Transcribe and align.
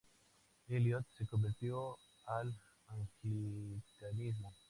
Eliot 0.67 1.05
se 1.15 1.27
convirtió 1.27 1.95
al 2.25 2.59
anglicanismo. 2.87 4.51